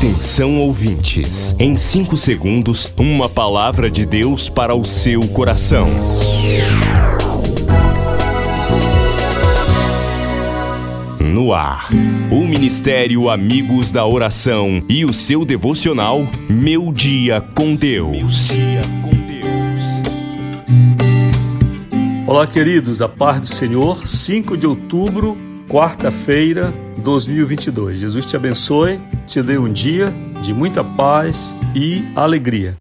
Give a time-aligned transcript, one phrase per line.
[0.00, 5.86] Atenção ouvintes, em 5 segundos, uma palavra de Deus para o seu coração.
[11.20, 11.90] No ar,
[12.30, 18.48] o Ministério Amigos da Oração e o seu devocional Meu Dia com Deus.
[22.26, 28.00] Olá, queridos, a paz do Senhor, 5 de outubro, quarta-feira, 2022.
[28.00, 32.76] Jesus te abençoe, te dê um dia de muita paz e alegria.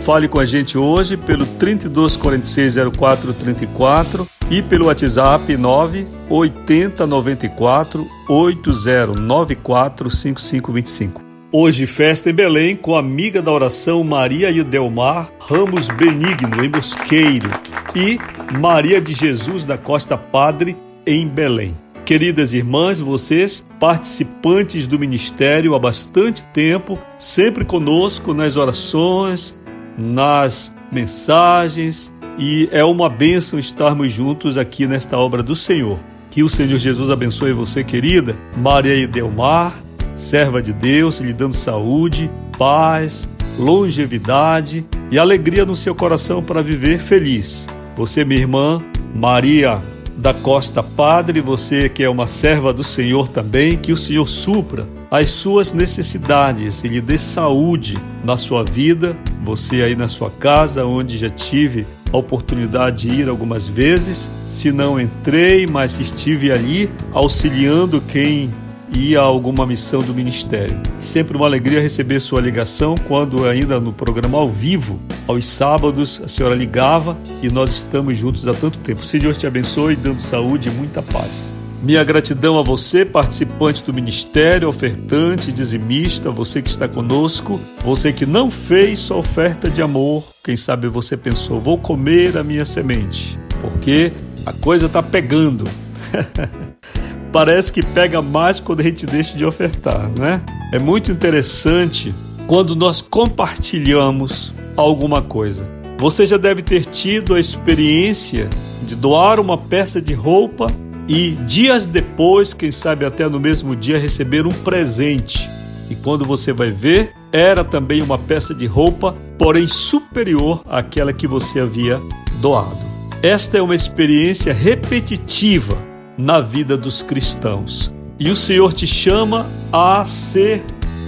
[0.00, 11.27] Fale com a gente hoje pelo 32460434 e pelo WhatsApp 98094 8094 5525.
[11.50, 17.48] Hoje, festa em Belém com a amiga da oração Maria Idelmar Ramos Benigno, em Mosqueiro,
[17.96, 18.18] e
[18.58, 20.76] Maria de Jesus da Costa Padre,
[21.06, 21.74] em Belém.
[22.04, 29.64] Queridas irmãs, vocês, participantes do ministério há bastante tempo, sempre conosco nas orações,
[29.96, 35.98] nas mensagens, e é uma bênção estarmos juntos aqui nesta obra do Senhor.
[36.30, 39.87] Que o Senhor Jesus abençoe você, querida Maria Idelmar,
[40.18, 46.98] serva de Deus, lhe dando saúde, paz, longevidade e alegria no seu coração para viver
[46.98, 47.68] feliz.
[47.96, 48.82] Você, minha irmã,
[49.14, 49.80] Maria
[50.16, 54.88] da Costa Padre, você que é uma serva do Senhor também, que o Senhor supra
[55.08, 60.84] as suas necessidades e lhe dê saúde na sua vida, você aí na sua casa,
[60.84, 64.30] onde já tive a oportunidade de ir algumas vezes.
[64.48, 68.50] Se não entrei, mas estive ali auxiliando quem
[68.92, 70.80] ia a alguma missão do ministério.
[71.00, 76.28] Sempre uma alegria receber sua ligação quando ainda no programa ao vivo, aos sábados, a
[76.28, 79.04] senhora ligava e nós estamos juntos há tanto tempo.
[79.04, 81.50] Senhor te abençoe, dando saúde e muita paz.
[81.82, 88.26] Minha gratidão a você, participante do ministério, ofertante, dizimista, você que está conosco, você que
[88.26, 93.38] não fez sua oferta de amor, quem sabe você pensou, vou comer a minha semente,
[93.60, 94.10] porque
[94.44, 95.64] a coisa está pegando.
[97.32, 100.42] parece que pega mais quando a gente deixa de ofertar, né?
[100.72, 102.14] É muito interessante
[102.46, 105.68] quando nós compartilhamos alguma coisa.
[105.98, 108.48] Você já deve ter tido a experiência
[108.82, 110.68] de doar uma peça de roupa
[111.08, 115.48] e dias depois, quem sabe até no mesmo dia, receber um presente.
[115.90, 121.26] E quando você vai ver, era também uma peça de roupa, porém superior àquela que
[121.26, 122.00] você havia
[122.40, 122.78] doado.
[123.22, 125.87] Esta é uma experiência repetitiva
[126.18, 127.94] na vida dos cristãos.
[128.18, 130.62] E o Senhor te chama a ser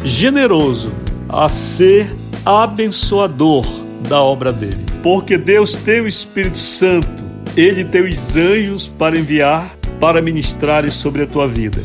[0.04, 0.92] generoso,
[1.28, 2.14] a ser
[2.46, 3.66] abençoador
[4.08, 4.86] da obra dele.
[5.02, 7.24] Porque Deus tem o Espírito Santo,
[7.56, 11.82] ele tem os anjos para enviar para ministrarem sobre a tua vida.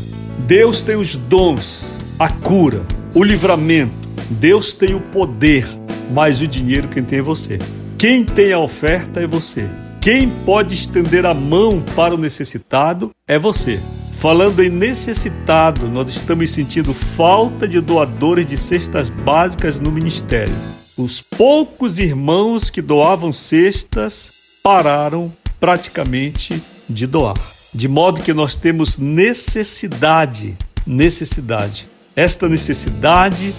[0.47, 3.93] Deus tem os dons, a cura, o livramento.
[4.29, 5.67] Deus tem o poder,
[6.11, 7.59] mas o dinheiro quem tem é você.
[7.97, 9.67] Quem tem a oferta é você.
[10.05, 13.79] Quem pode estender a mão para o necessitado é você.
[14.11, 20.53] Falando em necessitado, nós estamos sentindo falta de doadores de cestas básicas no ministério.
[20.95, 27.41] Os poucos irmãos que doavam cestas pararam praticamente de doar.
[27.73, 30.55] De modo que nós temos necessidade,
[30.85, 33.55] necessidade, esta necessidade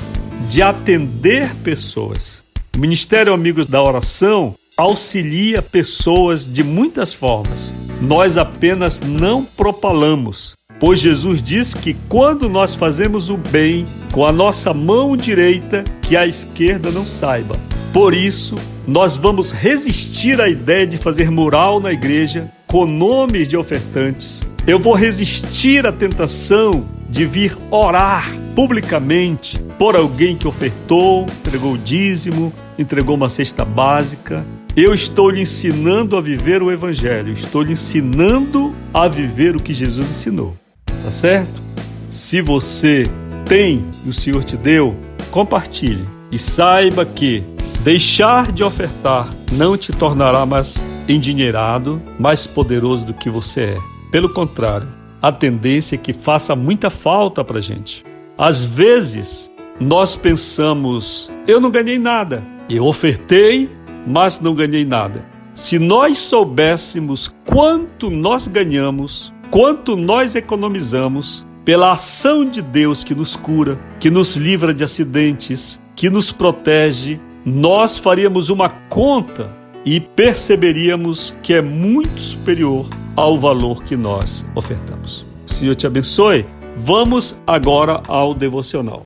[0.49, 2.45] de atender pessoas.
[2.73, 7.73] O Ministério Amigos da Oração auxilia pessoas de muitas formas.
[7.99, 14.33] Nós apenas não propalamos, pois Jesus diz que quando nós fazemos o bem com a
[14.33, 17.59] nossa mão direita, que a esquerda não saiba.
[17.91, 23.57] Por isso, nós vamos resistir à ideia de fazer mural na igreja com nomes de
[23.57, 24.47] ofertantes.
[24.67, 31.79] Eu vou resistir à tentação de vir orar publicamente por alguém que ofertou, entregou o
[31.79, 34.45] dízimo, entregou uma cesta básica
[34.77, 39.73] eu estou lhe ensinando a viver o Evangelho, estou lhe ensinando a viver o que
[39.73, 40.55] Jesus ensinou.
[41.03, 41.63] Tá certo?
[42.11, 43.05] Se você
[43.47, 44.95] tem e o Senhor te deu,
[45.31, 47.43] compartilhe e saiba que
[47.83, 53.79] deixar de ofertar não te tornará mais endinheirado, mais poderoso do que você é.
[54.11, 54.89] Pelo contrário,
[55.23, 58.05] a tendência é que faça muita falta para gente.
[58.37, 63.71] Às vezes, nós pensamos: eu não ganhei nada, eu ofertei
[64.07, 65.25] mas não ganhei nada.
[65.55, 73.35] Se nós soubéssemos quanto nós ganhamos, quanto nós economizamos pela ação de Deus que nos
[73.35, 79.47] cura, que nos livra de acidentes, que nos protege, nós faríamos uma conta
[79.85, 85.25] e perceberíamos que é muito superior ao valor que nós ofertamos.
[85.49, 86.45] O Senhor te abençoe.
[86.77, 89.06] Vamos agora ao devocional.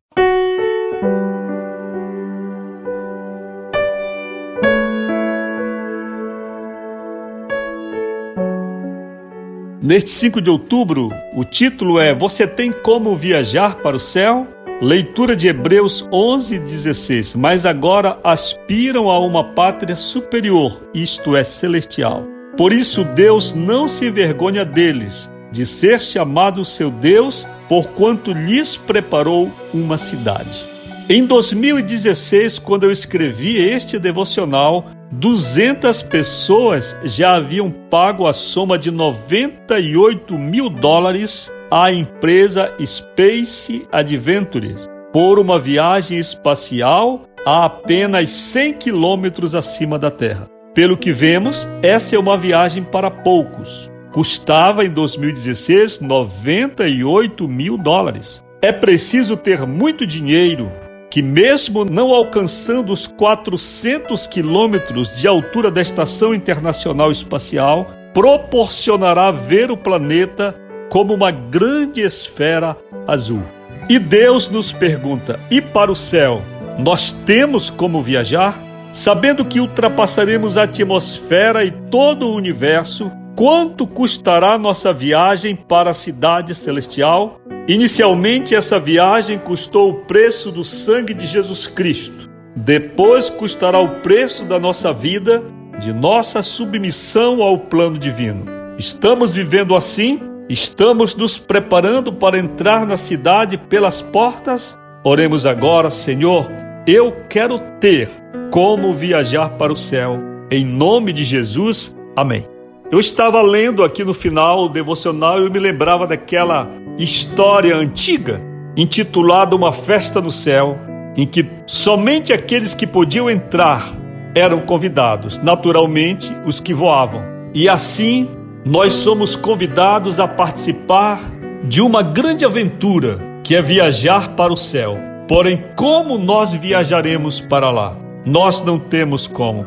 [9.83, 14.47] Neste 5 de outubro, o título é Você tem como viajar para o céu?
[14.79, 17.35] Leitura de Hebreus 11, 16.
[17.35, 22.27] Mas agora aspiram a uma pátria superior, isto é, celestial.
[22.59, 29.51] Por isso, Deus não se envergonha deles, de ser chamado seu Deus, porquanto lhes preparou
[29.73, 30.63] uma cidade.
[31.09, 38.93] Em 2016, quando eu escrevi este devocional, 200 pessoas já haviam pago a soma de
[38.93, 49.57] 98 mil dólares à empresa Space Adventures por uma viagem espacial a apenas 100 quilômetros
[49.57, 50.49] acima da Terra.
[50.73, 53.91] Pelo que vemos, essa é uma viagem para poucos.
[54.13, 58.45] Custava em 2016 98 mil dólares.
[58.63, 60.71] É preciso ter muito dinheiro
[61.11, 69.71] que, mesmo não alcançando os 400 quilômetros de altura da Estação Internacional Espacial, proporcionará ver
[69.71, 70.55] o planeta
[70.89, 72.77] como uma grande esfera
[73.07, 73.43] azul.
[73.89, 76.43] E Deus nos pergunta: e para o céu,
[76.79, 78.57] nós temos como viajar?
[78.93, 83.11] Sabendo que ultrapassaremos a atmosfera e todo o universo,
[83.41, 87.41] quanto custará nossa viagem para a cidade celestial?
[87.67, 92.29] Inicialmente, essa viagem custou o preço do sangue de Jesus Cristo.
[92.55, 95.43] Depois custará o preço da nossa vida,
[95.79, 98.45] de nossa submissão ao plano divino.
[98.77, 100.21] Estamos vivendo assim?
[100.47, 104.79] Estamos nos preparando para entrar na cidade pelas portas?
[105.03, 106.47] Oremos agora, Senhor,
[106.87, 108.11] eu quero ter
[108.51, 110.19] como viajar para o céu.
[110.51, 112.50] Em nome de Jesus, amém.
[112.91, 118.41] Eu estava lendo aqui no final o devocional e eu me lembrava daquela história antiga
[118.77, 120.77] intitulada Uma Festa no Céu,
[121.17, 123.93] em que somente aqueles que podiam entrar
[124.35, 127.23] eram convidados, naturalmente os que voavam.
[127.55, 128.29] E assim
[128.65, 131.21] nós somos convidados a participar
[131.63, 134.99] de uma grande aventura que é viajar para o céu.
[135.29, 137.97] Porém, como nós viajaremos para lá?
[138.27, 139.65] Nós não temos como.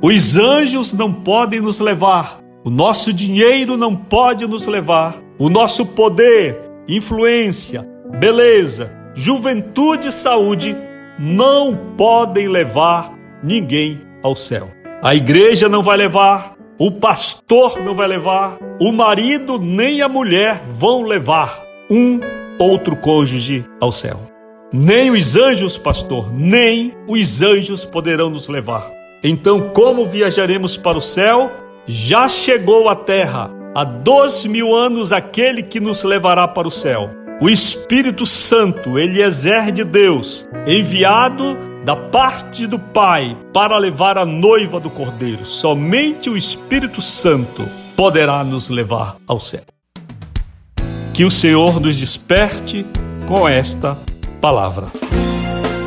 [0.00, 5.84] Os anjos não podem nos levar, o nosso dinheiro não pode nos levar, o nosso
[5.84, 7.88] poder, influência,
[8.20, 10.76] beleza, juventude e saúde
[11.18, 13.12] não podem levar
[13.42, 14.70] ninguém ao céu.
[15.02, 20.62] A igreja não vai levar, o pastor não vai levar, o marido nem a mulher
[20.68, 21.60] vão levar
[21.90, 22.20] um
[22.58, 24.20] outro cônjuge ao céu.
[24.72, 28.90] Nem os anjos, pastor, nem os anjos poderão nos levar.
[29.22, 31.61] Então, como viajaremos para o céu?
[31.86, 33.50] Já chegou à terra.
[33.74, 37.10] Há dois mil anos aquele que nos levará para o céu.
[37.40, 44.78] O Espírito Santo, Eliezer de Deus, enviado da parte do Pai para levar a noiva
[44.78, 45.44] do Cordeiro.
[45.44, 49.62] Somente o Espírito Santo poderá nos levar ao céu.
[51.12, 52.86] Que o Senhor nos desperte
[53.26, 53.98] com esta
[54.40, 55.11] palavra.